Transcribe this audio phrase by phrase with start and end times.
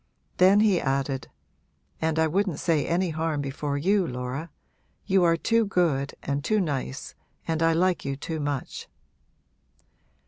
[0.37, 1.29] Then he added,
[2.01, 4.49] 'And I wouldn't say any harm before you, Laura.
[5.05, 7.13] You are too good and too nice
[7.47, 8.87] and I like you too much!'